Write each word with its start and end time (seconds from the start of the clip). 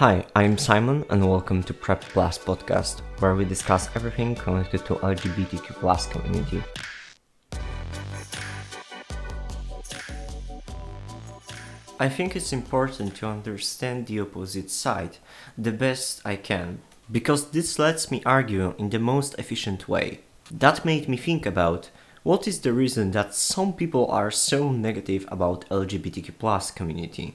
Hi, 0.00 0.24
I'm 0.34 0.56
Simon 0.56 1.04
and 1.10 1.28
welcome 1.28 1.62
to 1.62 1.74
Prep 1.74 2.00
Plus 2.00 2.38
podcast, 2.38 3.00
where 3.18 3.34
we 3.34 3.44
discuss 3.44 3.94
everything 3.94 4.34
connected 4.34 4.86
to 4.86 4.94
LGBTQ 4.94 5.74
plus 5.74 6.06
community. 6.06 6.62
I 12.00 12.08
think 12.08 12.34
it's 12.34 12.54
important 12.54 13.14
to 13.16 13.26
understand 13.26 14.06
the 14.06 14.20
opposite 14.20 14.70
side 14.70 15.18
the 15.58 15.70
best 15.70 16.22
I 16.24 16.36
can, 16.36 16.80
because 17.12 17.50
this 17.50 17.78
lets 17.78 18.10
me 18.10 18.22
argue 18.24 18.74
in 18.78 18.88
the 18.88 18.98
most 18.98 19.34
efficient 19.38 19.86
way. 19.86 20.20
That 20.50 20.82
made 20.82 21.10
me 21.10 21.18
think 21.18 21.44
about 21.44 21.90
what 22.22 22.48
is 22.48 22.60
the 22.60 22.72
reason 22.72 23.10
that 23.10 23.34
some 23.34 23.74
people 23.74 24.06
are 24.06 24.30
so 24.30 24.72
negative 24.72 25.26
about 25.28 25.68
LGBTQ 25.68 26.38
plus 26.38 26.70
community. 26.70 27.34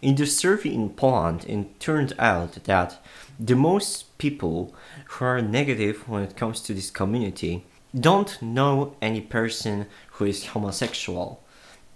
In 0.00 0.14
the 0.14 0.26
survey 0.26 0.72
in 0.72 0.90
Poland, 0.90 1.44
it 1.46 1.78
turned 1.78 2.14
out 2.18 2.64
that 2.64 3.04
the 3.38 3.56
most 3.56 4.16
people 4.18 4.74
who 5.06 5.24
are 5.24 5.42
negative 5.42 6.08
when 6.08 6.22
it 6.22 6.36
comes 6.36 6.60
to 6.62 6.74
this 6.74 6.90
community 6.90 7.64
don't 7.94 8.40
know 8.40 8.96
any 9.02 9.20
person 9.20 9.86
who 10.12 10.24
is 10.24 10.46
homosexual. 10.46 11.42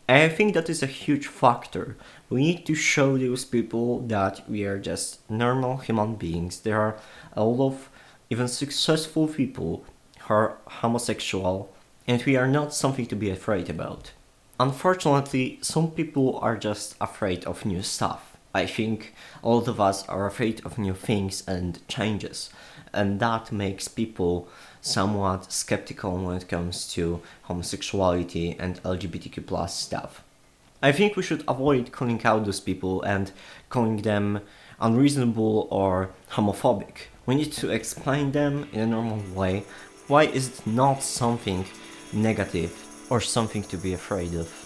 I 0.08 0.28
think 0.28 0.54
that 0.54 0.70
is 0.70 0.82
a 0.82 0.86
huge 0.86 1.26
factor. 1.26 1.96
We 2.30 2.42
need 2.42 2.66
to 2.66 2.74
show 2.74 3.18
those 3.18 3.44
people 3.44 4.00
that 4.06 4.48
we 4.48 4.64
are 4.64 4.78
just 4.78 5.28
normal 5.28 5.78
human 5.78 6.14
beings. 6.14 6.60
There 6.60 6.80
are 6.80 6.96
a 7.32 7.44
lot 7.44 7.72
of 7.72 7.88
even 8.30 8.46
successful 8.46 9.26
people 9.26 9.84
who 10.20 10.34
are 10.34 10.58
homosexual, 10.66 11.72
and 12.06 12.22
we 12.24 12.36
are 12.36 12.46
not 12.46 12.74
something 12.74 13.06
to 13.06 13.16
be 13.16 13.30
afraid 13.30 13.68
about. 13.68 14.12
Unfortunately, 14.58 15.58
some 15.60 15.90
people 15.90 16.38
are 16.38 16.56
just 16.56 16.94
afraid 16.98 17.44
of 17.44 17.66
new 17.66 17.82
stuff. 17.82 18.36
I 18.54 18.64
think 18.64 19.12
all 19.42 19.58
of 19.58 19.78
us 19.78 20.08
are 20.08 20.26
afraid 20.26 20.64
of 20.64 20.78
new 20.78 20.94
things 20.94 21.46
and 21.46 21.86
changes, 21.88 22.48
and 22.90 23.20
that 23.20 23.52
makes 23.52 23.86
people 23.86 24.48
somewhat 24.80 25.52
skeptical 25.52 26.16
when 26.16 26.38
it 26.38 26.48
comes 26.48 26.90
to 26.94 27.20
homosexuality 27.42 28.56
and 28.58 28.82
LGBTQ 28.82 29.46
plus 29.46 29.78
stuff. 29.78 30.22
I 30.82 30.90
think 30.90 31.16
we 31.16 31.22
should 31.22 31.44
avoid 31.46 31.92
calling 31.92 32.24
out 32.24 32.46
those 32.46 32.60
people 32.60 33.02
and 33.02 33.32
calling 33.68 33.98
them 33.98 34.40
unreasonable 34.80 35.68
or 35.70 36.10
homophobic. 36.30 37.08
We 37.26 37.34
need 37.34 37.52
to 37.52 37.68
explain 37.68 38.32
them 38.32 38.68
in 38.72 38.80
a 38.80 38.86
normal 38.86 39.20
way 39.34 39.64
why 40.06 40.22
is 40.22 40.60
it 40.60 40.66
not 40.66 41.02
something 41.02 41.66
negative 42.12 42.85
or 43.10 43.20
something 43.20 43.62
to 43.64 43.76
be 43.76 43.94
afraid 43.94 44.34
of. 44.34 44.65